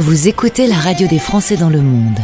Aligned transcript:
Vous 0.00 0.28
écoutez 0.28 0.68
la 0.68 0.76
radio 0.76 1.08
des 1.08 1.18
Français 1.18 1.56
dans 1.56 1.70
le 1.70 1.80
monde. 1.80 2.20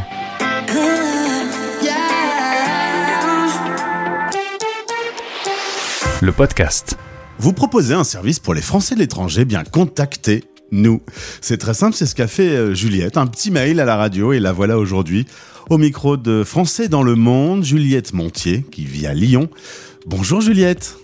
Le 6.22 6.30
podcast. 6.30 6.96
Vous 7.40 7.52
proposez 7.52 7.94
un 7.94 8.04
service 8.04 8.38
pour 8.38 8.54
les 8.54 8.62
Français 8.62 8.94
de 8.94 9.00
l'étranger, 9.00 9.44
bien 9.44 9.64
contactez 9.64 10.44
nous. 10.70 11.02
C'est 11.40 11.58
très 11.58 11.74
simple, 11.74 11.96
c'est 11.96 12.06
ce 12.06 12.14
qu'a 12.14 12.28
fait 12.28 12.50
euh, 12.50 12.74
Juliette. 12.74 13.16
Un 13.16 13.26
petit 13.26 13.50
mail 13.50 13.80
à 13.80 13.84
la 13.84 13.96
radio 13.96 14.32
et 14.32 14.38
la 14.38 14.52
voilà 14.52 14.78
aujourd'hui 14.78 15.26
au 15.68 15.76
micro 15.76 16.16
de 16.16 16.44
Français 16.44 16.86
dans 16.86 17.02
le 17.02 17.16
monde, 17.16 17.64
Juliette 17.64 18.12
Montier, 18.12 18.64
qui 18.70 18.84
vit 18.84 19.08
à 19.08 19.14
Lyon. 19.14 19.48
Bonjour 20.06 20.40
Juliette. 20.40 20.96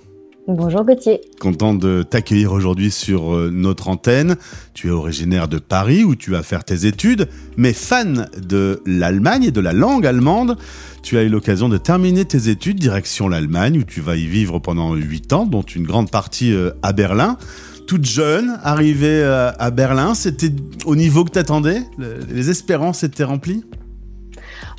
Bonjour 0.52 0.84
Gauthier. 0.84 1.20
Content 1.38 1.74
de 1.74 2.02
t'accueillir 2.02 2.52
aujourd'hui 2.52 2.90
sur 2.90 3.36
euh, 3.36 3.50
notre 3.52 3.88
antenne. 3.88 4.34
Tu 4.74 4.88
es 4.88 4.90
originaire 4.90 5.46
de 5.46 5.58
Paris 5.58 6.02
où 6.02 6.16
tu 6.16 6.32
vas 6.32 6.42
faire 6.42 6.64
tes 6.64 6.86
études, 6.86 7.28
mais 7.56 7.72
fan 7.72 8.28
de 8.36 8.82
l'Allemagne 8.84 9.44
et 9.44 9.50
de 9.52 9.60
la 9.60 9.72
langue 9.72 10.04
allemande. 10.04 10.56
Tu 11.04 11.16
as 11.18 11.22
eu 11.22 11.28
l'occasion 11.28 11.68
de 11.68 11.76
terminer 11.76 12.24
tes 12.24 12.48
études 12.48 12.80
direction 12.80 13.28
l'Allemagne 13.28 13.78
où 13.78 13.84
tu 13.84 14.00
vas 14.00 14.16
y 14.16 14.26
vivre 14.26 14.58
pendant 14.58 14.94
8 14.94 15.32
ans, 15.34 15.46
dont 15.46 15.62
une 15.62 15.84
grande 15.84 16.10
partie 16.10 16.52
euh, 16.52 16.72
à 16.82 16.92
Berlin. 16.92 17.36
Toute 17.86 18.04
jeune, 18.04 18.58
arrivée 18.64 19.22
euh, 19.22 19.52
à 19.56 19.70
Berlin, 19.70 20.14
c'était 20.14 20.52
au 20.84 20.96
niveau 20.96 21.24
que 21.24 21.30
t'attendais? 21.30 21.82
Les 22.28 22.50
espérances 22.50 23.04
étaient 23.04 23.22
remplies? 23.22 23.62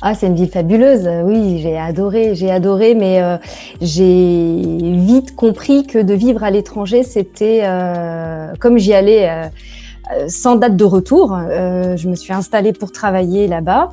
Ah, 0.04 0.14
c'est 0.14 0.26
une 0.26 0.34
vie 0.34 0.48
fabuleuse. 0.48 1.08
Oui, 1.24 1.60
j'ai 1.60 1.78
adoré, 1.78 2.34
j'ai 2.34 2.50
adoré, 2.50 2.94
mais 2.94 3.22
euh, 3.22 3.36
j'ai 3.80 4.62
vite 4.80 5.36
compris 5.36 5.86
que 5.86 5.98
de 5.98 6.12
vivre 6.12 6.42
à 6.42 6.50
l'étranger, 6.50 7.04
c'était 7.04 7.60
euh, 7.62 8.52
comme 8.58 8.78
j'y 8.78 8.94
allais 8.94 9.30
euh, 9.30 10.28
sans 10.28 10.56
date 10.56 10.76
de 10.76 10.84
retour. 10.84 11.36
je 11.38 12.08
me 12.08 12.16
suis 12.16 12.32
installée 12.32 12.72
pour 12.72 12.90
travailler 12.90 13.46
là-bas. 13.46 13.92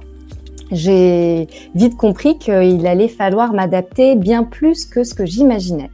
J'ai 0.71 1.47
vite 1.75 1.95
compris 1.95 2.37
qu'il 2.37 2.85
allait 2.87 3.07
falloir 3.07 3.53
m'adapter 3.53 4.15
bien 4.15 4.43
plus 4.43 4.85
que 4.85 5.03
ce 5.03 5.13
que 5.13 5.25
j'imaginais. 5.25 5.91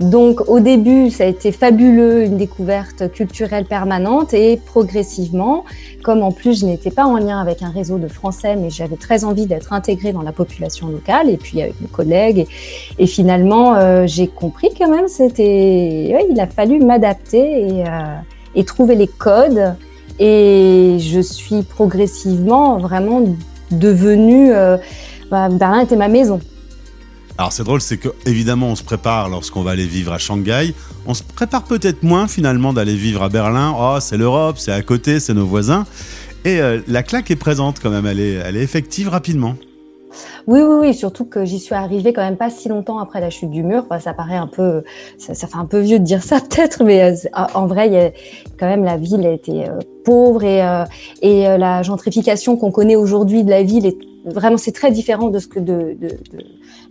Donc 0.00 0.48
au 0.48 0.60
début, 0.60 1.10
ça 1.10 1.24
a 1.24 1.26
été 1.26 1.50
fabuleux, 1.50 2.22
une 2.22 2.36
découverte 2.36 3.10
culturelle 3.10 3.64
permanente 3.64 4.32
et 4.32 4.56
progressivement, 4.56 5.64
comme 6.04 6.22
en 6.22 6.30
plus 6.30 6.60
je 6.60 6.66
n'étais 6.66 6.92
pas 6.92 7.04
en 7.04 7.16
lien 7.16 7.40
avec 7.40 7.62
un 7.62 7.70
réseau 7.70 7.98
de 7.98 8.06
Français, 8.06 8.54
mais 8.54 8.70
j'avais 8.70 8.94
très 8.94 9.24
envie 9.24 9.46
d'être 9.46 9.72
intégrée 9.72 10.12
dans 10.12 10.22
la 10.22 10.30
population 10.30 10.86
locale 10.86 11.28
et 11.28 11.36
puis 11.36 11.60
avec 11.62 11.80
mes 11.80 11.88
collègues. 11.88 12.46
Et, 13.00 13.06
finalement, 13.08 13.74
euh, 13.74 14.06
j'ai 14.06 14.28
compris 14.28 14.68
quand 14.78 14.88
même, 14.88 15.08
c'était, 15.08 16.14
il 16.30 16.40
a 16.40 16.46
fallu 16.46 16.78
m'adapter 16.78 17.62
et, 17.62 17.84
euh, 17.84 18.18
et 18.54 18.62
trouver 18.62 18.94
les 18.94 19.08
codes. 19.08 19.74
Et 20.20 20.98
je 21.00 21.20
suis 21.20 21.62
progressivement 21.62 22.78
vraiment 22.78 23.22
devenue, 23.72 24.52
euh, 24.52 24.76
bah, 25.28 25.48
Berlin 25.48 25.80
était 25.80 25.96
ma 25.96 26.08
maison. 26.08 26.38
Alors 27.38 27.52
c'est 27.52 27.62
drôle, 27.62 27.80
c'est 27.80 27.98
que 27.98 28.08
évidemment 28.26 28.66
on 28.66 28.74
se 28.74 28.82
prépare 28.82 29.28
lorsqu'on 29.28 29.62
va 29.62 29.70
aller 29.70 29.86
vivre 29.86 30.12
à 30.12 30.18
Shanghai. 30.18 30.74
On 31.06 31.14
se 31.14 31.22
prépare 31.22 31.62
peut-être 31.62 32.02
moins 32.02 32.26
finalement 32.26 32.72
d'aller 32.72 32.96
vivre 32.96 33.22
à 33.22 33.28
Berlin. 33.28 33.76
Oh, 33.78 33.98
c'est 34.00 34.16
l'Europe, 34.16 34.58
c'est 34.58 34.72
à 34.72 34.82
côté, 34.82 35.20
c'est 35.20 35.34
nos 35.34 35.46
voisins. 35.46 35.86
Et 36.44 36.60
euh, 36.60 36.80
la 36.88 37.04
claque 37.04 37.30
est 37.30 37.36
présente 37.36 37.78
quand 37.80 37.90
même, 37.90 38.06
elle 38.06 38.18
est, 38.18 38.34
elle 38.44 38.56
est 38.56 38.62
effective 38.62 39.08
rapidement. 39.08 39.54
Oui, 40.48 40.62
oui, 40.62 40.76
oui, 40.80 40.94
surtout 40.94 41.26
que 41.26 41.44
j'y 41.44 41.60
suis 41.60 41.76
arrivée 41.76 42.12
quand 42.12 42.22
même 42.22 42.38
pas 42.38 42.50
si 42.50 42.68
longtemps 42.68 42.98
après 42.98 43.20
la 43.20 43.30
chute 43.30 43.50
du 43.50 43.62
mur. 43.62 43.84
ça 44.00 44.14
paraît 44.14 44.36
un 44.36 44.48
peu, 44.48 44.82
ça, 45.18 45.34
fait 45.34 45.58
un 45.58 45.66
peu 45.66 45.78
vieux 45.78 46.00
de 46.00 46.04
dire 46.04 46.24
ça 46.24 46.40
peut-être, 46.50 46.82
mais 46.82 47.02
euh, 47.04 47.14
en 47.54 47.68
vrai, 47.68 48.14
quand 48.58 48.66
même 48.66 48.82
la 48.82 48.96
ville 48.96 49.24
a 49.24 49.30
été 49.30 49.68
euh, 49.68 49.78
pauvre 50.04 50.42
et, 50.42 50.60
et 51.22 51.42
la 51.56 51.84
gentrification 51.84 52.56
qu'on 52.56 52.72
connaît 52.72 52.96
aujourd'hui 52.96 53.44
de 53.44 53.50
la 53.50 53.62
ville 53.62 53.86
est 53.86 53.98
vraiment 54.32 54.58
c'est 54.58 54.72
très 54.72 54.90
différent 54.90 55.28
de 55.28 55.38
ce 55.38 55.48
que 55.48 55.60
de, 55.60 55.96
de, 56.00 56.08
de 56.08 56.44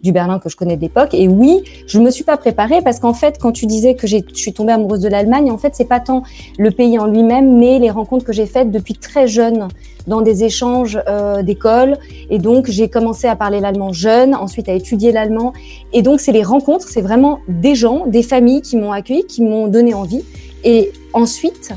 du 0.03 0.11
Berlin 0.11 0.39
que 0.39 0.49
je 0.49 0.55
connais 0.55 0.77
d'époque. 0.77 1.13
Et 1.13 1.27
oui, 1.27 1.63
je 1.87 1.99
me 1.99 2.09
suis 2.09 2.23
pas 2.23 2.37
préparée 2.37 2.81
parce 2.81 2.99
qu'en 2.99 3.13
fait, 3.13 3.37
quand 3.39 3.51
tu 3.51 3.65
disais 3.65 3.95
que 3.95 4.07
je 4.07 4.17
suis 4.33 4.53
tombée 4.53 4.73
amoureuse 4.73 4.99
de 4.99 5.09
l'Allemagne, 5.09 5.51
en 5.51 5.57
fait, 5.57 5.73
c'est 5.75 5.87
pas 5.87 5.99
tant 5.99 6.23
le 6.57 6.71
pays 6.71 6.99
en 6.99 7.07
lui-même, 7.07 7.57
mais 7.57 7.79
les 7.79 7.89
rencontres 7.89 8.25
que 8.25 8.33
j'ai 8.33 8.45
faites 8.45 8.71
depuis 8.71 8.93
très 8.93 9.27
jeune 9.27 9.67
dans 10.05 10.21
des 10.21 10.43
échanges 10.43 10.99
euh, 11.07 11.43
d'école. 11.43 11.97
Et 12.29 12.39
donc, 12.39 12.67
j'ai 12.69 12.89
commencé 12.89 13.27
à 13.27 13.35
parler 13.35 13.59
l'allemand 13.59 13.91
jeune, 13.91 14.35
ensuite 14.35 14.69
à 14.69 14.73
étudier 14.73 15.11
l'allemand. 15.11 15.53
Et 15.93 16.01
donc, 16.01 16.19
c'est 16.19 16.31
les 16.31 16.43
rencontres, 16.43 16.87
c'est 16.87 17.01
vraiment 17.01 17.39
des 17.47 17.75
gens, 17.75 18.05
des 18.05 18.23
familles 18.23 18.61
qui 18.61 18.77
m'ont 18.77 18.91
accueilli, 18.91 19.25
qui 19.25 19.41
m'ont 19.41 19.67
donné 19.67 19.93
envie. 19.93 20.23
Et 20.63 20.91
ensuite, 21.13 21.73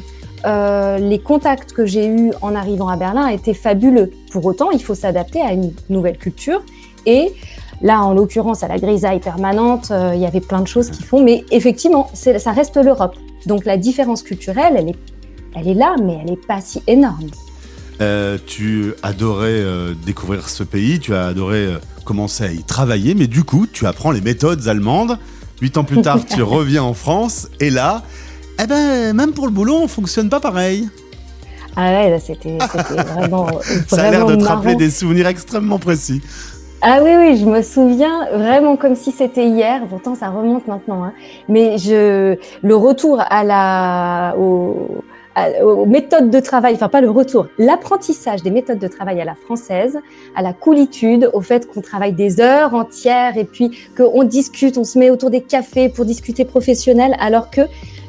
euh, 0.47 0.99
les 0.99 1.19
contacts 1.19 1.73
que 1.73 1.85
j'ai 1.87 2.07
eus 2.07 2.33
en 2.41 2.55
arrivant 2.55 2.89
à 2.89 2.97
Berlin 2.97 3.29
étaient 3.29 3.55
fabuleux. 3.55 4.11
Pour 4.33 4.45
autant, 4.47 4.71
il 4.71 4.83
faut 4.83 4.95
s'adapter 4.95 5.41
à 5.41 5.53
une 5.53 5.73
nouvelle 5.89 6.19
culture 6.19 6.63
et 7.07 7.33
Là, 7.83 8.03
en 8.03 8.13
l'occurrence, 8.13 8.63
à 8.63 8.69
la 8.69 8.77
grisaille 8.77 9.21
permanente, 9.21 9.89
euh, 9.91 10.13
il 10.15 10.21
y 10.21 10.27
avait 10.27 10.43
plein 10.43 10.61
de 10.61 10.69
choses 10.69 10.91
qui 10.91 11.03
font, 11.03 11.25
mais 11.25 11.47
effectivement, 11.51 12.11
ça 12.13 12.53
reste 12.53 12.77
l'Europe. 12.77 13.17
Donc 13.47 13.65
la 13.65 13.79
différence 13.79 14.23
culturelle, 14.23 14.75
elle 14.77 14.91
est, 14.91 14.97
elle 15.55 15.67
est 15.67 15.73
là, 15.73 15.97
mais 16.05 16.19
elle 16.21 16.31
n'est 16.31 16.37
pas 16.37 16.61
si 16.61 16.83
énorme. 16.87 17.31
Euh, 18.03 18.37
tu 18.47 18.93
adorais 19.03 19.65
découvrir 20.05 20.51
ce 20.51 20.63
pays, 20.63 21.01
tu 21.01 21.15
as 21.15 21.25
adoré 21.25 21.71
commencer 22.05 22.45
à 22.45 22.53
y 22.53 22.63
travailler, 22.63 23.15
mais 23.15 23.29
du 23.29 23.45
coup, 23.45 23.67
tu 23.67 23.87
apprends 23.87 24.11
les 24.11 24.21
méthodes 24.21 24.69
allemandes. 24.69 25.19
Huit 25.63 25.79
ans 25.79 25.85
plus 25.85 26.03
tard, 26.03 26.21
tu 26.27 26.43
reviens 26.43 26.83
en 26.83 26.93
France, 26.93 27.49
et 27.61 27.71
là, 27.71 28.03
eh 28.63 28.67
ben, 28.67 29.15
même 29.15 29.33
pour 29.33 29.47
le 29.47 29.53
boulot, 29.53 29.77
on 29.83 29.89
fonctionne 29.89 30.29
pas 30.29 30.41
pareil. 30.41 30.89
Ah 31.77 31.93
ouais, 31.93 32.19
c'était 32.19 32.59
vraiment, 33.17 33.47
Ça 33.87 34.03
a 34.03 34.11
l'air 34.11 34.27
de 34.27 34.37
te 34.37 34.45
rappeler 34.45 34.75
des 34.75 34.91
souvenirs 34.91 35.29
extrêmement 35.29 35.79
précis. 35.79 36.21
Ah 36.83 37.01
oui, 37.03 37.11
oui, 37.17 37.37
je 37.37 37.45
me 37.45 37.63
souviens 37.63 38.27
vraiment 38.33 38.77
comme 38.77 38.97
si 38.97 39.13
c'était 39.13 39.47
hier. 39.47 39.83
Pourtant, 39.89 40.15
ça 40.15 40.31
remonte 40.31 40.67
maintenant. 40.67 41.05
Hein. 41.05 41.13
Mais 41.49 41.77
je, 41.77 42.37
le 42.63 42.77
retour 42.77 43.21
à 43.21 43.45
la, 43.45 44.35
au, 44.39 45.03
aux 45.63 45.87
méthodes 45.87 46.31
de 46.31 46.41
travail, 46.41 46.75
enfin 46.75 46.89
pas 46.89 47.01
le 47.01 47.11
retour, 47.11 47.49
l'apprentissage 47.59 48.43
des 48.43 48.51
méthodes 48.51 48.79
de 48.79 48.89
travail 48.89 49.21
à 49.21 49.25
la 49.25 49.35
française, 49.35 49.99
à 50.35 50.43
la 50.43 50.53
coolitude, 50.53 51.31
au 51.33 51.41
fait 51.41 51.71
qu'on 51.71 51.83
travaille 51.83 52.15
des 52.15 52.41
heures 52.41 52.75
entières 52.75 53.37
et 53.37 53.45
puis 53.45 53.71
qu'on 53.97 54.25
discute, 54.25 54.79
on 54.79 54.85
se 54.85 54.99
met 54.99 55.11
autour 55.11 55.31
des 55.31 55.43
cafés 55.43 55.89
pour 55.89 56.05
discuter 56.05 56.45
professionnel, 56.45 57.15
alors 57.21 57.51
que 57.51 57.63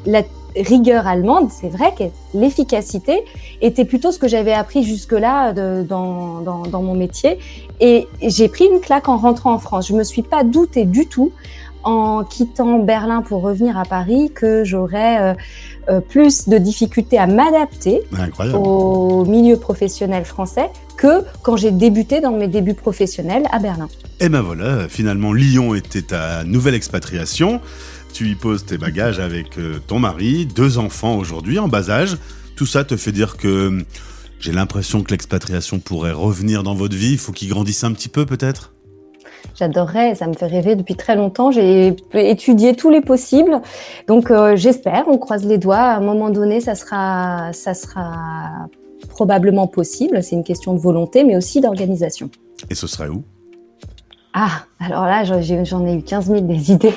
la 0.06 0.22
rigueur 0.56 1.06
allemande, 1.06 1.50
c'est 1.50 1.68
vrai 1.68 1.94
que 1.96 2.04
l'efficacité 2.34 3.24
était 3.60 3.84
plutôt 3.84 4.12
ce 4.12 4.18
que 4.18 4.28
j'avais 4.28 4.52
appris 4.52 4.82
jusque-là 4.82 5.52
dans, 5.52 6.40
dans, 6.42 6.62
dans, 6.62 6.82
mon 6.82 6.94
métier. 6.94 7.38
Et 7.80 8.08
j'ai 8.20 8.48
pris 8.48 8.66
une 8.66 8.80
claque 8.80 9.08
en 9.08 9.16
rentrant 9.16 9.52
en 9.52 9.58
France. 9.58 9.88
Je 9.88 9.94
me 9.94 10.04
suis 10.04 10.22
pas 10.22 10.44
douté 10.44 10.84
du 10.84 11.06
tout 11.06 11.32
en 11.84 12.24
quittant 12.24 12.78
Berlin 12.78 13.22
pour 13.22 13.42
revenir 13.42 13.76
à 13.76 13.84
Paris 13.84 14.30
que 14.34 14.64
j'aurais 14.64 15.20
euh, 15.20 15.34
euh, 15.88 16.00
plus 16.00 16.48
de 16.48 16.58
difficultés 16.58 17.18
à 17.18 17.26
m'adapter 17.26 18.02
au 18.54 19.24
milieu 19.24 19.56
professionnel 19.56 20.24
français 20.24 20.70
que 20.96 21.24
quand 21.42 21.56
j'ai 21.56 21.72
débuté 21.72 22.20
dans 22.20 22.30
mes 22.30 22.46
débuts 22.46 22.74
professionnels 22.74 23.44
à 23.50 23.58
Berlin. 23.58 23.88
Et 24.20 24.28
ben 24.28 24.42
voilà, 24.42 24.88
finalement 24.88 25.32
Lyon 25.32 25.74
était 25.74 26.02
ta 26.02 26.44
nouvelle 26.44 26.74
expatriation. 26.74 27.60
Tu 28.12 28.28
y 28.28 28.34
poses 28.34 28.64
tes 28.64 28.76
bagages 28.76 29.20
avec 29.20 29.58
euh, 29.58 29.78
ton 29.86 29.98
mari, 29.98 30.46
deux 30.46 30.78
enfants 30.78 31.16
aujourd'hui 31.16 31.58
en 31.58 31.68
bas 31.68 31.90
âge. 31.90 32.18
Tout 32.56 32.66
ça 32.66 32.84
te 32.84 32.96
fait 32.96 33.12
dire 33.12 33.36
que 33.36 33.68
hum, 33.68 33.84
j'ai 34.38 34.52
l'impression 34.52 35.02
que 35.02 35.10
l'expatriation 35.12 35.78
pourrait 35.78 36.12
revenir 36.12 36.62
dans 36.62 36.74
votre 36.74 36.96
vie. 36.96 37.12
Il 37.12 37.18
faut 37.18 37.32
qu'il 37.32 37.48
grandisse 37.48 37.84
un 37.84 37.92
petit 37.92 38.08
peu 38.08 38.26
peut-être? 38.26 38.72
J'adorerais, 39.54 40.14
ça 40.14 40.26
me 40.26 40.34
fait 40.34 40.46
rêver 40.46 40.76
depuis 40.76 40.94
très 40.94 41.16
longtemps. 41.16 41.50
J'ai 41.50 41.96
étudié 42.14 42.74
tous 42.74 42.90
les 42.90 43.00
possibles. 43.00 43.60
Donc 44.08 44.30
euh, 44.30 44.56
j'espère, 44.56 45.04
on 45.08 45.18
croise 45.18 45.46
les 45.46 45.58
doigts, 45.58 45.76
à 45.76 45.96
un 45.96 46.00
moment 46.00 46.30
donné, 46.30 46.60
ça 46.60 46.74
sera, 46.74 47.52
ça 47.52 47.74
sera 47.74 48.68
probablement 49.08 49.66
possible. 49.68 50.22
C'est 50.22 50.36
une 50.36 50.44
question 50.44 50.74
de 50.74 50.80
volonté, 50.80 51.24
mais 51.24 51.36
aussi 51.36 51.60
d'organisation. 51.60 52.30
Et 52.68 52.74
ce 52.74 52.86
serait 52.86 53.08
où? 53.08 53.24
Ah, 54.34 54.64
alors 54.80 55.04
là, 55.04 55.24
j'en 55.24 55.86
ai 55.86 55.94
eu 55.94 56.02
15 56.02 56.26
000 56.26 56.40
des 56.40 56.72
idées. 56.72 56.94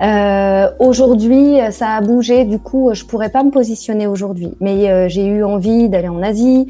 Euh, 0.00 0.68
aujourd'hui, 0.78 1.56
ça 1.70 1.96
a 1.96 2.00
bougé, 2.00 2.44
du 2.44 2.58
coup, 2.58 2.90
je 2.92 3.04
pourrais 3.04 3.30
pas 3.30 3.44
me 3.44 3.50
positionner 3.50 4.06
aujourd'hui. 4.06 4.50
Mais 4.60 4.90
euh, 4.90 5.08
j'ai 5.08 5.26
eu 5.26 5.44
envie 5.44 5.88
d'aller 5.88 6.08
en 6.08 6.22
Asie. 6.22 6.66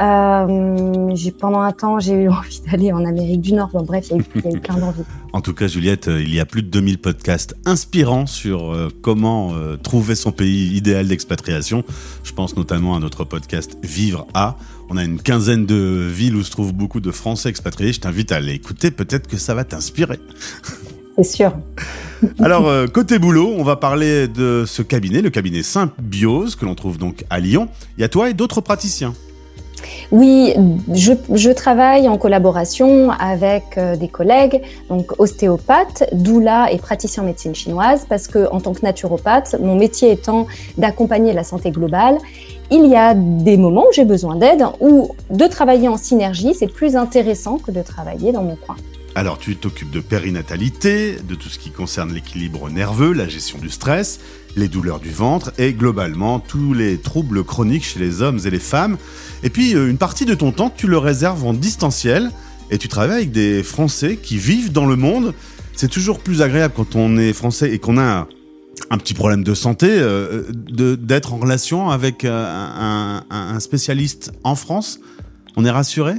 Euh, 0.00 1.14
pendant 1.40 1.60
un 1.60 1.72
temps, 1.72 1.98
j'ai 1.98 2.12
eu 2.12 2.28
envie 2.28 2.60
d'aller 2.70 2.92
en 2.92 3.04
Amérique 3.04 3.40
du 3.40 3.54
Nord. 3.54 3.70
Bon, 3.72 3.82
bref, 3.82 4.08
il 4.10 4.18
y, 4.18 4.46
a 4.46 4.50
eu, 4.50 4.60
plein 4.60 4.76
d'envies. 4.76 5.02
en 5.32 5.40
tout 5.40 5.54
cas, 5.54 5.66
Juliette, 5.66 6.08
il 6.08 6.32
y 6.32 6.40
a 6.40 6.46
plus 6.46 6.62
de 6.62 6.68
2000 6.68 6.98
podcasts 6.98 7.56
inspirants 7.64 8.26
sur 8.26 8.76
comment 9.02 9.52
trouver 9.82 10.14
son 10.14 10.30
pays 10.30 10.76
idéal 10.76 11.08
d'expatriation. 11.08 11.84
Je 12.22 12.32
pense 12.32 12.56
notamment 12.56 12.94
à 12.94 13.00
notre 13.00 13.24
podcast 13.24 13.76
Vivre 13.82 14.26
à. 14.34 14.56
On 14.90 14.96
a 14.96 15.04
une 15.04 15.20
quinzaine 15.20 15.66
de 15.66 16.08
villes 16.10 16.36
où 16.36 16.42
se 16.42 16.50
trouvent 16.50 16.72
beaucoup 16.72 17.00
de 17.00 17.10
Français 17.10 17.50
expatriés. 17.50 17.92
Je 17.92 18.00
t'invite 18.00 18.32
à 18.32 18.40
l'écouter. 18.40 18.90
Peut-être 18.90 19.26
que 19.26 19.36
ça 19.36 19.54
va 19.54 19.64
t'inspirer. 19.64 20.18
C'est 21.18 21.24
sûr. 21.24 21.52
Alors, 22.40 22.68
euh, 22.68 22.86
côté 22.86 23.18
boulot, 23.18 23.52
on 23.58 23.64
va 23.64 23.74
parler 23.74 24.28
de 24.28 24.64
ce 24.66 24.82
cabinet, 24.82 25.20
le 25.20 25.30
cabinet 25.30 25.64
Symbiose, 25.64 26.54
que 26.54 26.64
l'on 26.64 26.76
trouve 26.76 26.96
donc 26.96 27.24
à 27.28 27.40
Lyon. 27.40 27.68
Il 27.96 28.02
y 28.02 28.04
a 28.04 28.08
toi 28.08 28.30
et 28.30 28.34
d'autres 28.34 28.60
praticiens. 28.60 29.14
Oui, 30.10 30.54
je, 30.92 31.12
je, 31.34 31.50
travaille 31.50 32.08
en 32.08 32.18
collaboration 32.18 33.10
avec 33.12 33.76
euh, 33.76 33.96
des 33.96 34.08
collègues, 34.08 34.62
donc 34.88 35.12
ostéopathes, 35.20 36.08
doula 36.12 36.72
et 36.72 36.78
praticiens 36.78 37.22
en 37.22 37.26
médecine 37.26 37.54
chinoise, 37.54 38.06
parce 38.08 38.26
que 38.26 38.50
en 38.50 38.60
tant 38.60 38.74
que 38.74 38.82
naturopathe, 38.82 39.56
mon 39.60 39.76
métier 39.76 40.10
étant 40.12 40.46
d'accompagner 40.78 41.32
la 41.32 41.44
santé 41.44 41.70
globale, 41.70 42.18
il 42.70 42.86
y 42.86 42.96
a 42.96 43.14
des 43.14 43.56
moments 43.56 43.84
où 43.88 43.92
j'ai 43.92 44.04
besoin 44.04 44.36
d'aide, 44.36 44.64
ou 44.80 45.14
de 45.30 45.46
travailler 45.46 45.88
en 45.88 45.96
synergie, 45.96 46.54
c'est 46.54 46.72
plus 46.72 46.96
intéressant 46.96 47.58
que 47.58 47.70
de 47.70 47.82
travailler 47.82 48.32
dans 48.32 48.42
mon 48.42 48.56
coin. 48.56 48.76
Alors, 49.18 49.36
tu 49.36 49.56
t'occupes 49.56 49.90
de 49.90 49.98
périnatalité, 49.98 51.16
de 51.16 51.34
tout 51.34 51.48
ce 51.48 51.58
qui 51.58 51.72
concerne 51.72 52.14
l'équilibre 52.14 52.70
nerveux, 52.70 53.12
la 53.12 53.26
gestion 53.26 53.58
du 53.58 53.68
stress, 53.68 54.20
les 54.54 54.68
douleurs 54.68 55.00
du 55.00 55.10
ventre 55.10 55.50
et 55.58 55.72
globalement 55.72 56.38
tous 56.38 56.72
les 56.72 56.98
troubles 56.98 57.42
chroniques 57.42 57.84
chez 57.84 57.98
les 57.98 58.22
hommes 58.22 58.38
et 58.44 58.50
les 58.50 58.60
femmes. 58.60 58.96
Et 59.42 59.50
puis, 59.50 59.74
euh, 59.74 59.90
une 59.90 59.98
partie 59.98 60.24
de 60.24 60.34
ton 60.34 60.52
temps, 60.52 60.70
tu 60.70 60.86
le 60.86 60.98
réserves 60.98 61.44
en 61.44 61.52
distanciel 61.52 62.30
et 62.70 62.78
tu 62.78 62.86
travailles 62.86 63.16
avec 63.16 63.32
des 63.32 63.64
Français 63.64 64.20
qui 64.22 64.38
vivent 64.38 64.70
dans 64.70 64.86
le 64.86 64.94
monde. 64.94 65.34
C'est 65.74 65.90
toujours 65.90 66.20
plus 66.20 66.40
agréable 66.40 66.74
quand 66.76 66.94
on 66.94 67.18
est 67.18 67.32
français 67.32 67.72
et 67.72 67.80
qu'on 67.80 67.98
a 67.98 68.28
un, 68.90 68.98
petit 68.98 69.14
problème 69.14 69.42
de 69.42 69.54
santé 69.54 69.88
euh, 69.90 70.44
d'être 70.52 71.32
en 71.32 71.38
relation 71.38 71.90
avec 71.90 72.24
euh, 72.24 73.18
un 73.28 73.58
spécialiste 73.58 74.30
en 74.44 74.54
France. 74.54 75.00
On 75.56 75.64
est 75.64 75.72
rassuré? 75.72 76.14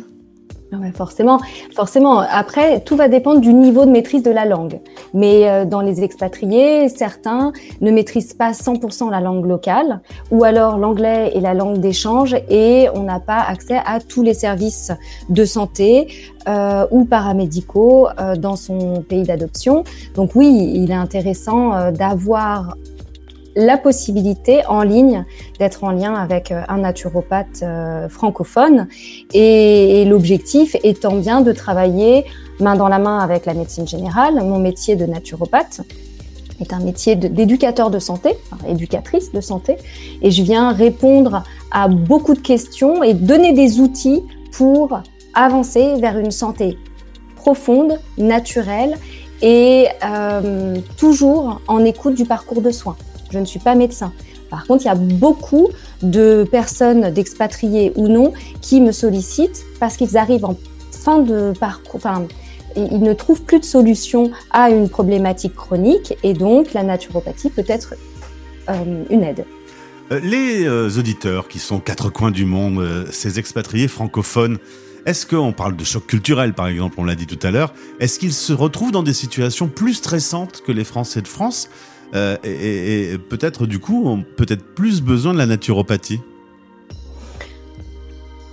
Ouais, 0.72 0.92
forcément, 0.92 1.40
forcément. 1.74 2.20
Après, 2.20 2.82
tout 2.82 2.96
va 2.96 3.08
dépendre 3.08 3.42
du 3.42 3.54
niveau 3.54 3.86
de 3.86 3.92
maîtrise 3.92 4.22
de 4.22 4.30
la 4.30 4.46
langue. 4.46 4.80
Mais 5.16 5.50
euh, 5.50 5.66
dans 5.66 5.82
les 5.82 6.04
expatriés, 6.04 6.90
certains 6.90 7.54
ne 7.82 7.90
maîtrisent 7.90 8.36
pas 8.36 8.52
100% 8.52 9.10
la 9.10 9.20
langue 9.20 9.48
locale, 9.48 10.02
ou 10.30 10.44
alors 10.44 10.78
l'anglais 10.78 11.32
est 11.34 11.42
la 11.42 11.56
langue 11.56 11.80
d'échange 11.80 12.36
et 12.50 12.88
on 12.94 13.02
n'a 13.02 13.20
pas 13.20 13.40
accès 13.40 13.82
à 13.84 14.00
tous 14.00 14.22
les 14.22 14.36
services 14.36 14.92
de 15.30 15.44
santé 15.44 16.08
euh, 16.48 16.88
ou 16.90 17.04
paramédicaux 17.04 18.08
euh, 18.20 18.36
dans 18.36 18.56
son 18.56 19.02
pays 19.02 19.24
d'adoption. 19.24 19.84
Donc 20.16 20.36
oui, 20.36 20.72
il 20.74 20.90
est 20.90 20.96
intéressant 20.96 21.76
euh, 21.76 21.92
d'avoir 21.92 22.76
la 23.60 23.78
possibilité 23.78 24.66
en 24.68 24.84
ligne 24.84 25.26
d'être 25.60 25.84
en 25.84 25.92
lien 25.92 26.14
avec 26.14 26.52
euh, 26.52 26.62
un 26.70 26.78
naturopathe 26.78 27.62
euh, 27.62 28.08
francophone 28.08 28.88
et, 29.34 30.06
l'objectif 30.06 30.78
étant 30.84 31.16
bien 31.16 31.42
de 31.42 31.52
travailler 31.52 32.26
main 32.62 32.76
dans 32.76 32.88
la 32.88 33.00
main 33.00 33.20
avec 33.20 33.46
la 33.46 33.54
médecine 33.54 33.86
générale. 33.86 34.36
Mon 34.36 34.60
métier 34.60 34.96
de 34.96 35.06
naturopathe 35.06 35.82
est 36.62 36.72
un 36.72 36.80
métier 36.80 37.18
d'éducateur 37.18 37.92
de, 37.92 38.00
santé, 38.00 38.32
éducatrice 38.68 39.32
de 39.34 39.42
santé, 39.42 39.76
et 40.22 40.32
je 40.32 40.44
viens 40.44 40.72
répondre 40.72 41.44
à 41.72 41.88
beaucoup 41.88 42.34
de 42.34 42.40
questions 42.40 43.04
et 43.04 43.14
donner 43.14 43.54
des 43.54 43.80
outils 43.80 44.24
pour 44.54 45.02
avancer 45.34 45.96
vers 46.00 46.18
une 46.18 46.32
santé 46.32 46.78
profonde, 47.36 48.00
naturelle 48.18 48.98
et 49.42 49.88
euh, 50.04 50.78
toujours 50.98 51.62
en 51.68 51.84
écoute 51.86 52.16
du 52.16 52.26
parcours 52.26 52.62
de 52.62 52.72
soins. 52.72 52.98
Je 53.32 53.40
ne 53.40 53.46
suis 53.46 53.60
pas 53.60 53.76
médecin. 53.76 54.12
Par 54.50 54.66
contre, 54.66 54.84
il 54.84 54.88
y 54.88 54.92
a 54.92 54.96
beaucoup 54.96 55.70
de 56.02 56.48
personnes, 56.50 57.12
d'expatriés 57.12 57.94
ou 57.96 58.08
non, 58.08 58.34
qui 58.62 58.82
me 58.82 58.92
sollicitent 58.92 59.64
parce 59.80 59.96
qu'ils 59.98 60.18
arrivent 60.18 60.46
en 60.46 60.58
fin 60.92 61.20
de 61.20 61.54
parcours, 61.60 61.96
enfin, 61.96 62.28
ils 62.76 63.02
ne 63.02 63.14
trouvent 63.14 63.44
plus 63.44 63.60
de 63.60 63.66
solution 63.66 64.32
à 64.52 64.70
une 64.70 64.90
problématique 64.90 65.56
chronique 65.56 66.16
et 66.24 66.34
donc 66.34 66.74
la 66.74 66.84
naturopathie 66.84 67.50
peut 67.50 67.64
être 67.68 67.96
euh, 68.70 69.04
une 69.10 69.24
aide. 69.24 69.46
Euh, 70.12 70.20
les 70.22 70.66
euh, 70.66 70.90
auditeurs 70.98 71.48
qui 71.48 71.60
sont 71.60 71.80
quatre 71.80 72.10
coins 72.10 72.32
du 72.32 72.46
monde, 72.46 73.06
ces 73.12 73.40
expatriés 73.40 73.88
francophones, 73.88 74.58
est-ce 75.06 75.26
qu'on 75.26 75.54
parle 75.54 75.76
de 75.76 75.84
choc 75.84 76.06
culturel 76.08 76.54
par 76.54 76.68
exemple, 76.68 76.96
on 76.98 77.04
l'a 77.04 77.16
dit 77.16 77.28
tout 77.28 77.40
à 77.46 77.52
l'heure, 77.52 77.74
est-ce 78.00 78.20
qu'ils 78.20 78.34
se 78.34 78.54
retrouvent 78.54 78.92
dans 78.92 79.04
des 79.04 79.14
situations 79.14 79.68
plus 79.68 79.96
stressantes 79.96 80.62
que 80.66 80.72
les 80.72 80.84
Français 80.84 81.22
de 81.22 81.28
France 81.28 81.70
euh, 82.16 82.38
et, 82.44 83.18
peut-être 83.30 83.68
du 83.68 83.78
coup 83.80 84.08
ont 84.08 84.24
peut-être 84.36 84.74
plus 84.74 85.02
besoin 85.02 85.34
de 85.34 85.38
la 85.38 85.46
naturopathie 85.46 86.20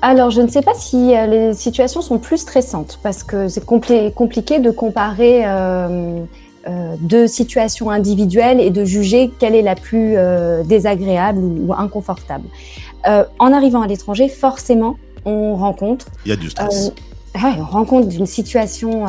alors, 0.02 0.30
je 0.30 0.42
ne 0.42 0.46
sais 0.46 0.60
pas 0.60 0.74
si 0.74 1.16
euh, 1.16 1.26
les 1.26 1.54
situations 1.54 2.00
sont 2.00 2.18
plus 2.18 2.36
stressantes 2.36 3.00
parce 3.02 3.24
que 3.24 3.48
c'est 3.48 3.64
compliqué 3.64 4.60
de 4.60 4.70
comparer 4.70 5.40
euh, 5.46 6.20
deux 7.00 7.26
situations 7.26 7.90
individuelles 7.90 8.60
et 8.60 8.70
de 8.70 8.84
juger 8.84 9.32
quelle 9.38 9.54
est 9.54 9.62
la 9.62 9.74
plus 9.74 10.16
désagréable 10.64 11.40
ou, 11.40 11.72
inconfortable. 11.72 12.44
en 13.04 13.52
arrivant 13.52 13.80
à 13.80 13.86
l'étranger, 13.88 14.28
forcément, 14.28 14.96
on 15.26 15.56
rencontre. 15.56 16.06
Il 16.24 16.30
y 16.30 16.32
a 16.32 16.36
du 16.36 16.48
stress. 16.48 16.92
on 17.34 17.64
rencontre 17.64 18.08
une 18.16 18.26
situation 18.26 19.04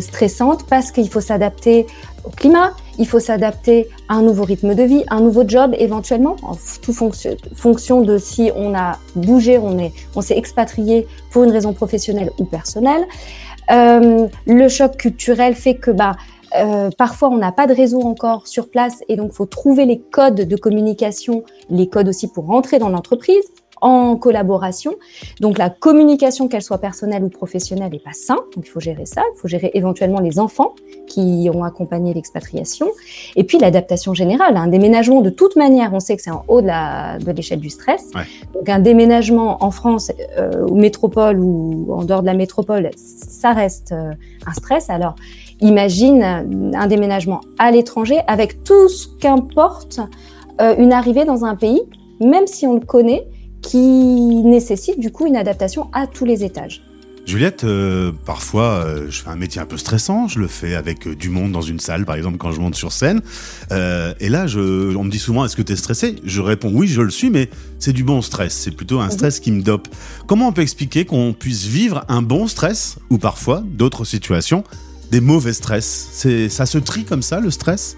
stressante 0.00 0.66
parce 0.68 0.90
qu'il 0.90 1.08
faut 1.08 1.20
s'adapter 1.20 1.86
au 2.24 2.30
climat, 2.30 2.72
il 2.98 3.06
faut 3.06 3.20
s'adapter 3.20 3.88
à 4.08 4.14
un 4.14 4.22
nouveau 4.22 4.44
rythme 4.44 4.74
de 4.74 4.82
vie, 4.82 5.04
un 5.10 5.20
nouveau 5.20 5.44
job 5.46 5.74
éventuellement, 5.78 6.36
en 6.42 6.56
tout 6.82 6.92
fonction 6.92 8.00
de 8.02 8.18
si 8.18 8.50
on 8.56 8.74
a 8.74 8.98
bougé, 9.14 9.58
on 9.58 9.78
est, 9.78 9.92
on 10.14 10.20
s'est 10.20 10.36
expatrié 10.36 11.06
pour 11.30 11.44
une 11.44 11.50
raison 11.50 11.72
professionnelle 11.72 12.30
ou 12.38 12.44
personnelle. 12.44 13.04
Euh, 13.70 14.26
le 14.46 14.68
choc 14.68 14.96
culturel 14.96 15.54
fait 15.54 15.76
que 15.76 15.90
bah 15.90 16.16
euh, 16.54 16.90
parfois, 16.98 17.30
on 17.30 17.38
n'a 17.38 17.52
pas 17.52 17.66
de 17.66 17.74
réseau 17.74 18.02
encore 18.02 18.46
sur 18.46 18.68
place 18.68 19.02
et 19.08 19.16
donc 19.16 19.32
faut 19.32 19.46
trouver 19.46 19.86
les 19.86 20.00
codes 20.00 20.42
de 20.42 20.56
communication, 20.56 21.44
les 21.70 21.88
codes 21.88 22.08
aussi 22.08 22.28
pour 22.28 22.46
rentrer 22.46 22.78
dans 22.78 22.90
l'entreprise 22.90 23.44
en 23.82 24.16
collaboration. 24.16 24.94
Donc 25.40 25.58
la 25.58 25.68
communication, 25.68 26.48
qu'elle 26.48 26.62
soit 26.62 26.78
personnelle 26.78 27.24
ou 27.24 27.28
professionnelle, 27.28 27.92
n'est 27.92 27.98
pas 27.98 28.14
simple. 28.14 28.44
Donc 28.54 28.64
il 28.66 28.70
faut 28.70 28.80
gérer 28.80 29.06
ça. 29.06 29.22
Il 29.34 29.38
faut 29.38 29.48
gérer 29.48 29.70
éventuellement 29.74 30.20
les 30.20 30.38
enfants 30.38 30.74
qui 31.06 31.50
ont 31.52 31.64
accompagné 31.64 32.14
l'expatriation. 32.14 32.86
Et 33.36 33.44
puis 33.44 33.58
l'adaptation 33.58 34.14
générale. 34.14 34.56
Un 34.56 34.68
déménagement, 34.68 35.20
de 35.20 35.30
toute 35.30 35.56
manière, 35.56 35.92
on 35.92 36.00
sait 36.00 36.16
que 36.16 36.22
c'est 36.22 36.30
en 36.30 36.44
haut 36.48 36.62
de 36.62 37.32
l'échelle 37.32 37.58
de 37.58 37.62
du 37.62 37.70
stress. 37.70 38.10
Donc 38.54 38.68
un 38.68 38.78
déménagement 38.78 39.62
en 39.62 39.70
France, 39.70 40.12
euh, 40.38 40.66
ou 40.68 40.76
métropole 40.76 41.38
ou 41.40 41.92
en 41.92 42.04
dehors 42.04 42.22
de 42.22 42.26
la 42.26 42.34
métropole, 42.34 42.90
ça 42.96 43.52
reste 43.52 43.92
euh, 43.92 44.12
un 44.46 44.52
stress. 44.52 44.90
Alors 44.90 45.16
imagine 45.60 46.22
un 46.74 46.86
déménagement 46.86 47.40
à 47.58 47.70
l'étranger 47.70 48.20
avec 48.26 48.64
tout 48.64 48.88
ce 48.88 49.08
qu'importe 49.20 50.00
euh, 50.60 50.74
une 50.78 50.92
arrivée 50.92 51.24
dans 51.24 51.44
un 51.44 51.56
pays, 51.56 51.82
même 52.20 52.46
si 52.46 52.66
on 52.66 52.74
le 52.74 52.80
connaît, 52.80 53.26
qui 53.62 53.78
nécessite 53.78 55.00
du 55.00 55.10
coup 55.10 55.26
une 55.26 55.36
adaptation 55.36 55.88
à 55.92 56.06
tous 56.06 56.24
les 56.24 56.44
étages. 56.44 56.82
Juliette, 57.24 57.62
euh, 57.62 58.10
parfois, 58.26 58.84
euh, 58.84 59.06
je 59.08 59.22
fais 59.22 59.28
un 59.28 59.36
métier 59.36 59.60
un 59.60 59.66
peu 59.66 59.76
stressant. 59.76 60.26
Je 60.26 60.40
le 60.40 60.48
fais 60.48 60.74
avec 60.74 61.06
euh, 61.06 61.14
du 61.14 61.30
monde 61.30 61.52
dans 61.52 61.62
une 61.62 61.78
salle, 61.78 62.04
par 62.04 62.16
exemple, 62.16 62.36
quand 62.36 62.50
je 62.50 62.60
monte 62.60 62.74
sur 62.74 62.90
scène. 62.90 63.22
et 63.70 64.28
là, 64.28 64.46
je, 64.46 64.94
on 64.96 65.04
me 65.04 65.10
dit 65.10 65.20
souvent, 65.20 65.44
est-ce 65.44 65.54
que 65.54 65.62
tu 65.62 65.72
es 65.72 65.76
stressé? 65.76 66.16
Je 66.24 66.40
réponds, 66.40 66.72
oui, 66.74 66.88
je 66.88 67.00
le 67.00 67.10
suis, 67.10 67.30
mais 67.30 67.48
c'est 67.78 67.92
du 67.92 68.02
bon 68.02 68.22
stress. 68.22 68.54
C'est 68.54 68.72
plutôt 68.72 69.00
un 69.00 69.10
stress 69.10 69.38
qui 69.38 69.52
me 69.52 69.62
dope. 69.62 69.88
Comment 70.26 70.48
on 70.48 70.52
peut 70.52 70.62
expliquer 70.62 71.04
qu'on 71.04 71.32
puisse 71.32 71.64
vivre 71.64 72.04
un 72.08 72.22
bon 72.22 72.48
stress, 72.48 72.98
ou 73.08 73.18
parfois, 73.18 73.62
d'autres 73.64 74.04
situations, 74.04 74.64
des 75.12 75.20
mauvais 75.20 75.52
stress? 75.52 76.26
Ça 76.48 76.66
se 76.66 76.78
trie 76.78 77.04
comme 77.04 77.22
ça, 77.22 77.38
le 77.38 77.50
stress? 77.50 77.96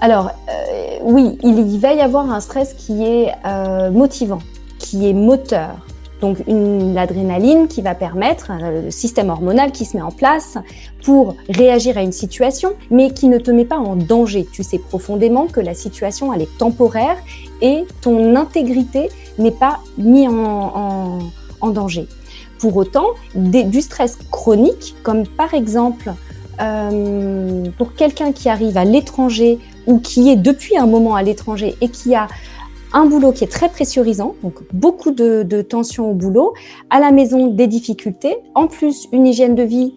Alors, 0.00 0.30
euh, 0.48 0.98
oui, 1.02 1.38
il 1.42 1.78
va 1.78 1.92
y 1.92 2.00
avoir 2.00 2.30
un 2.30 2.40
stress 2.40 2.74
qui 2.74 3.04
est 3.04 3.32
euh, 3.44 3.90
motivant, 3.90 4.40
qui 4.78 5.08
est 5.08 5.12
moteur. 5.12 5.76
Donc, 6.22 6.38
l'adrénaline 6.46 7.66
qui 7.66 7.82
va 7.82 7.94
permettre, 7.94 8.50
euh, 8.50 8.82
le 8.84 8.90
système 8.90 9.30
hormonal 9.30 9.72
qui 9.72 9.84
se 9.84 9.96
met 9.96 10.02
en 10.02 10.10
place 10.10 10.56
pour 11.04 11.36
réagir 11.48 11.98
à 11.98 12.02
une 12.02 12.12
situation, 12.12 12.74
mais 12.90 13.10
qui 13.10 13.28
ne 13.28 13.38
te 13.38 13.50
met 13.50 13.64
pas 13.64 13.78
en 13.78 13.96
danger. 13.96 14.46
Tu 14.52 14.62
sais 14.62 14.78
profondément 14.78 15.46
que 15.46 15.60
la 15.60 15.74
situation, 15.74 16.32
elle 16.32 16.42
est 16.42 16.58
temporaire 16.58 17.16
et 17.60 17.84
ton 18.00 18.36
intégrité 18.36 19.10
n'est 19.38 19.50
pas 19.50 19.80
mise 19.98 20.28
en, 20.28 21.18
en, 21.60 21.70
danger. 21.70 22.06
Pour 22.58 22.76
autant, 22.76 23.06
du 23.34 23.80
stress 23.80 24.18
chronique, 24.30 24.94
comme 25.02 25.26
par 25.26 25.54
exemple 25.54 26.12
euh, 26.60 27.64
pour 27.78 27.94
quelqu'un 27.94 28.32
qui 28.32 28.50
arrive 28.50 28.76
à 28.76 28.84
l'étranger 28.84 29.58
ou 29.86 29.98
qui 29.98 30.30
est 30.30 30.36
depuis 30.36 30.76
un 30.76 30.86
moment 30.86 31.14
à 31.14 31.22
l'étranger 31.22 31.76
et 31.80 31.88
qui 31.88 32.14
a 32.14 32.28
un 32.92 33.06
boulot 33.06 33.32
qui 33.32 33.44
est 33.44 33.52
très 33.52 33.68
pressurisant, 33.68 34.34
donc 34.42 34.54
beaucoup 34.72 35.12
de, 35.12 35.44
de 35.44 35.62
tensions 35.62 36.10
au 36.10 36.14
boulot, 36.14 36.54
à 36.90 36.98
la 36.98 37.12
maison 37.12 37.46
des 37.46 37.68
difficultés, 37.68 38.36
en 38.54 38.66
plus 38.66 39.06
une 39.12 39.26
hygiène 39.26 39.54
de 39.54 39.62
vie 39.62 39.94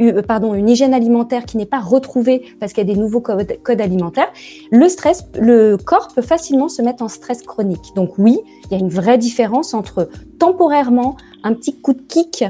euh, 0.00 0.22
pardon, 0.22 0.54
une 0.54 0.68
hygiène 0.68 0.92
alimentaire 0.92 1.44
qui 1.44 1.56
n'est 1.56 1.66
pas 1.66 1.80
retrouvée 1.80 2.42
parce 2.58 2.72
qu'il 2.72 2.86
y 2.86 2.90
a 2.90 2.92
des 2.92 2.98
nouveaux 2.98 3.20
codes, 3.20 3.56
codes, 3.62 3.80
alimentaires, 3.80 4.32
le 4.70 4.88
stress, 4.88 5.24
le 5.38 5.76
corps 5.76 6.08
peut 6.14 6.22
facilement 6.22 6.68
se 6.68 6.82
mettre 6.82 7.02
en 7.02 7.08
stress 7.08 7.42
chronique. 7.42 7.92
Donc 7.94 8.18
oui, 8.18 8.40
il 8.64 8.72
y 8.72 8.74
a 8.74 8.78
une 8.78 8.88
vraie 8.88 9.18
différence 9.18 9.72
entre 9.72 10.08
temporairement 10.38 11.16
un 11.44 11.54
petit 11.54 11.76
coup 11.76 11.92
de 11.92 12.00
kick, 12.00 12.44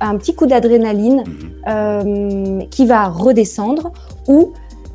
un 0.00 0.16
petit 0.18 0.34
coup 0.34 0.46
d'adrénaline 0.46 1.24
euh, 1.68 2.60
qui 2.70 2.84
va 2.84 3.08
redescendre 3.08 3.92
ou 4.28 4.52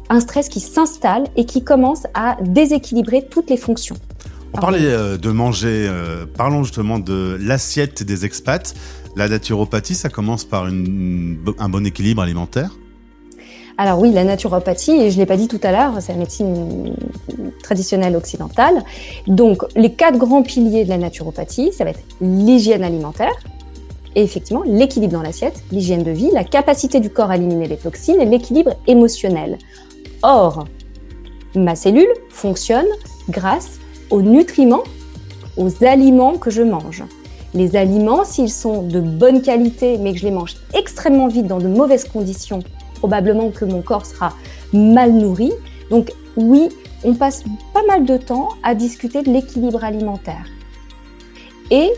un 0.09 0.19
stress 0.19 0.49
qui 0.49 0.59
s'installe 0.59 1.25
et 1.35 1.45
qui 1.45 1.63
commence 1.63 2.07
à 2.13 2.37
déséquilibrer 2.41 3.27
toutes 3.29 3.49
les 3.49 3.57
fonctions. 3.57 3.95
On 4.53 4.59
parlait 4.59 4.79
euh, 4.83 5.17
de 5.17 5.31
manger, 5.31 5.87
euh, 5.89 6.25
parlons 6.25 6.63
justement 6.63 6.99
de 6.99 7.37
l'assiette 7.41 8.03
des 8.03 8.23
expats. 8.23 8.73
La 9.15 9.27
naturopathie, 9.27 9.95
ça 9.95 10.09
commence 10.09 10.45
par 10.45 10.67
une, 10.67 11.39
un 11.59 11.69
bon 11.69 11.85
équilibre 11.85 12.21
alimentaire? 12.21 12.71
Alors 13.77 13.99
oui, 13.99 14.13
la 14.13 14.23
naturopathie, 14.23 14.91
et 14.91 15.11
je 15.11 15.15
ne 15.15 15.21
l'ai 15.21 15.25
pas 15.25 15.35
dit 15.35 15.49
tout 15.49 15.59
à 15.61 15.71
l'heure, 15.73 15.95
c'est 15.99 16.13
la 16.13 16.19
médecine 16.19 16.95
traditionnelle 17.61 18.15
occidentale. 18.15 18.81
Donc 19.27 19.63
les 19.75 19.91
quatre 19.93 20.17
grands 20.17 20.43
piliers 20.43 20.85
de 20.85 20.89
la 20.89 20.97
naturopathie, 20.97 21.73
ça 21.73 21.83
va 21.83 21.89
être 21.89 21.99
l'hygiène 22.21 22.83
alimentaire, 22.85 23.33
et 24.15 24.23
effectivement 24.23 24.63
l'équilibre 24.65 25.11
dans 25.11 25.21
l'assiette, 25.21 25.61
l'hygiène 25.73 26.03
de 26.03 26.11
vie, 26.11 26.29
la 26.31 26.45
capacité 26.45 27.01
du 27.01 27.09
corps 27.09 27.31
à 27.31 27.35
éliminer 27.35 27.67
les 27.67 27.75
toxines 27.75 28.21
et 28.21 28.25
l'équilibre 28.25 28.71
émotionnel. 28.87 29.57
Or, 30.23 30.65
ma 31.55 31.75
cellule 31.75 32.13
fonctionne 32.29 32.87
grâce 33.29 33.79
aux 34.09 34.21
nutriments, 34.21 34.83
aux 35.57 35.83
aliments 35.83 36.37
que 36.37 36.49
je 36.49 36.61
mange. 36.61 37.03
Les 37.53 37.75
aliments, 37.75 38.25
s'ils 38.25 38.51
sont 38.51 38.83
de 38.83 38.99
bonne 38.99 39.41
qualité, 39.41 39.97
mais 39.97 40.11
que 40.13 40.19
je 40.19 40.25
les 40.25 40.31
mange 40.31 40.55
extrêmement 40.73 41.27
vite 41.27 41.47
dans 41.47 41.59
de 41.59 41.67
mauvaises 41.67 42.05
conditions, 42.05 42.59
probablement 42.95 43.49
que 43.49 43.63
mon 43.63 43.81
corps 43.81 44.05
sera 44.05 44.33
mal 44.73 45.13
nourri. 45.13 45.51
Donc 45.89 46.11
oui, 46.35 46.69
on 47.03 47.13
passe 47.13 47.43
pas 47.73 47.83
mal 47.87 48.05
de 48.05 48.17
temps 48.17 48.49
à 48.63 48.75
discuter 48.75 49.21
de 49.21 49.31
l'équilibre 49.31 49.83
alimentaire. 49.83 50.45
Et 51.71 51.91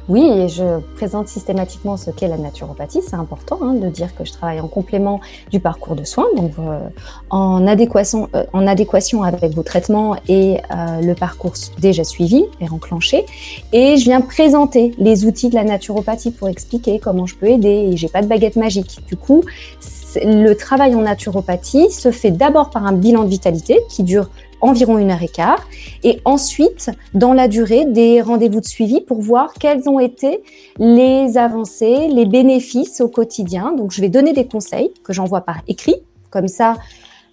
oui, 0.09 0.25
et 0.25 0.47
je 0.47 0.79
présente 0.95 1.27
systématiquement 1.27 1.97
ce 1.97 2.11
qu'est 2.11 2.27
la 2.27 2.37
naturopathie. 2.37 3.01
C'est 3.05 3.15
important 3.15 3.59
hein, 3.61 3.73
de 3.73 3.89
dire 3.89 4.15
que 4.15 4.23
je 4.23 4.31
travaille 4.31 4.61
en 4.61 4.67
complément 4.67 5.19
du 5.51 5.59
parcours 5.59 5.95
de 5.95 6.05
soins, 6.05 6.27
donc 6.35 6.53
euh, 6.59 6.79
en, 7.29 7.67
adéquation, 7.67 8.29
euh, 8.33 8.45
en 8.53 8.67
adéquation 8.67 9.23
avec 9.23 9.53
vos 9.53 9.63
traitements 9.63 10.15
et 10.29 10.59
euh, 10.71 11.01
le 11.01 11.13
parcours 11.13 11.53
déjà 11.79 12.05
suivi 12.05 12.45
et 12.61 12.69
enclenché. 12.69 13.25
Et 13.73 13.97
je 13.97 14.05
viens 14.05 14.21
présenter 14.21 14.95
les 14.97 15.25
outils 15.25 15.49
de 15.49 15.55
la 15.55 15.65
naturopathie 15.65 16.31
pour 16.31 16.47
expliquer 16.47 16.99
comment 16.99 17.25
je 17.25 17.35
peux 17.35 17.47
aider. 17.47 17.89
Et 17.91 17.97
j'ai 17.97 18.07
pas 18.07 18.21
de 18.21 18.27
baguette 18.27 18.55
magique. 18.55 18.99
Du 19.07 19.17
coup, 19.17 19.43
le 20.15 20.53
travail 20.53 20.95
en 20.95 21.01
naturopathie 21.01 21.91
se 21.91 22.11
fait 22.11 22.31
d'abord 22.31 22.69
par 22.69 22.85
un 22.85 22.93
bilan 22.93 23.23
de 23.23 23.29
vitalité 23.29 23.79
qui 23.89 24.03
dure 24.03 24.29
environ 24.61 24.97
une 24.97 25.11
heure 25.11 25.23
et 25.23 25.27
quart, 25.27 25.67
et 26.03 26.19
ensuite, 26.25 26.89
dans 27.13 27.33
la 27.33 27.47
durée, 27.47 27.85
des 27.85 28.21
rendez-vous 28.21 28.61
de 28.61 28.65
suivi 28.65 29.01
pour 29.01 29.21
voir 29.21 29.53
quelles 29.53 29.87
ont 29.87 29.99
été 29.99 30.41
les 30.79 31.37
avancées, 31.37 32.07
les 32.07 32.25
bénéfices 32.25 33.01
au 33.01 33.07
quotidien. 33.07 33.73
Donc, 33.73 33.91
je 33.91 34.01
vais 34.01 34.09
donner 34.09 34.33
des 34.33 34.47
conseils 34.47 34.91
que 35.03 35.13
j'envoie 35.13 35.41
par 35.41 35.57
écrit, 35.67 35.95
comme 36.29 36.47
ça, 36.47 36.75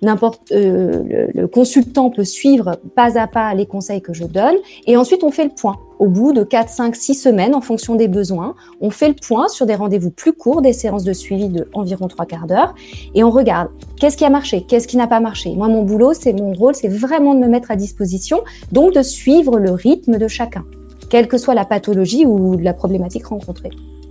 n'importe 0.05 0.53
euh, 0.53 1.29
le, 1.35 1.47
consultant 1.49 2.11
peut 2.11 2.25
suivre 2.25 2.77
pas 2.95 3.19
à 3.19 3.27
pas 3.27 3.55
les 3.55 3.67
conseils 3.67 4.03
que 4.03 4.13
je 4.13 4.25
donne 4.25 4.57
et 4.87 4.97
ensuite 4.97 5.25
on 5.25 5.31
fait 5.31 5.45
le 5.45 5.51
point. 5.51 5.77
Au 6.01 6.09
bout 6.09 6.33
de 6.33 6.43
4, 6.43 6.69
5, 6.69 6.97
6 6.97 7.15
semaines, 7.15 7.55
en 7.55 7.61
fonction 7.61 7.95
des 7.95 8.09
besoins, 8.09 8.55
on 8.81 8.91
fait 8.91 9.09
le 9.09 9.15
point 9.15 9.49
sur 9.49 9.65
des 9.65 9.75
rendez-vous 9.75 10.11
plus 10.11 10.33
courts, 10.33 10.61
des 10.61 10.73
séances 10.73 11.05
de 11.05 11.13
suivi 11.13 11.49
de 11.49 11.69
environ 11.73 12.09
trois 12.09 12.27
quarts 12.27 12.47
d'heure 12.47 12.75
et 13.15 13.23
on 13.23 13.31
regarde 13.31 13.69
qu'est-ce 14.01 14.17
qui 14.17 14.25
a 14.25 14.31
marché, 14.31 14.63
qu'est-ce 14.63 14.89
qui 14.89 14.97
n'a 14.97 15.07
pas 15.07 15.21
marché. 15.21 15.55
Moi, 15.55 15.69
mon 15.69 15.83
boulot, 15.83 16.13
c'est 16.13 16.33
mon 16.33 16.53
rôle, 16.53 16.75
c'est 16.75 16.89
vraiment 16.89 17.35
de 17.35 17.41
me 17.41 17.49
mettre 17.49 17.71
à 17.71 17.77
disposition, 17.77 18.43
donc 18.73 18.93
de 18.93 19.03
suivre 19.03 19.59
le 19.59 19.71
rythme 19.71 20.19
de 20.19 20.29
chacun, 20.29 20.65
quelle 21.11 21.29
que 21.29 21.39
soit 21.39 21.55
la 21.55 21.65
pathologie 21.65 22.27
ou 22.27 22.59
la 22.59 22.75
problématique 22.75 23.27
rencontrée. 23.27 23.71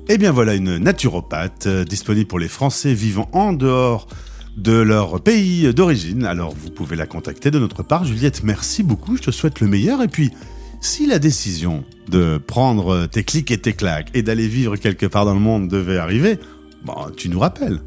Et 0.10 0.16
eh 0.16 0.18
bien 0.18 0.34
voilà 0.34 0.54
une 0.54 0.80
naturopathe 0.80 1.66
euh, 1.66 1.86
disponible 1.86 2.28
pour 2.28 2.38
les 2.38 2.50
Français 2.50 2.94
vivant 2.94 3.30
en 3.32 3.54
dehors 3.54 4.06
de 4.58 4.74
leur 4.74 5.22
pays 5.22 5.74
d'origine. 5.74 6.26
Alors 6.26 6.54
vous 6.54 6.70
pouvez 6.70 6.96
la 6.96 7.06
contacter 7.06 7.52
de 7.52 7.60
notre 7.60 7.84
part. 7.84 8.06
Juliette, 8.06 8.44
merci 8.44 8.84
beaucoup, 8.84 9.18
je 9.18 9.24
te 9.24 9.32
souhaite 9.32 9.60
le 9.60 9.68
meilleur. 9.68 10.02
Et 10.02 10.08
puis, 10.08 10.32
si 10.82 11.08
la 11.08 11.20
décision 11.20 11.84
de 12.10 12.38
prendre 12.38 13.06
tes 13.06 13.24
clics 13.24 13.52
et 13.52 13.58
tes 13.58 13.74
claques 13.74 14.10
et 14.14 14.22
d'aller 14.22 14.48
vivre 14.48 14.76
quelque 14.76 15.06
part 15.06 15.26
dans 15.26 15.34
le 15.34 15.40
monde 15.40 15.68
devait 15.68 15.98
arriver, 15.98 16.40
bon, 16.84 16.94
tu 17.16 17.30
nous 17.30 17.40
rappelles. 17.40 17.80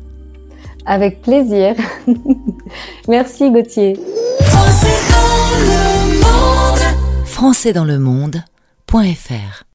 Avec 0.87 1.21
plaisir. 1.21 1.75
merci 3.09 3.51
Gauthier. 3.51 3.99
Français 7.27 7.73
dans 7.73 7.85
le 7.85 7.99
monde.fr 7.99 9.66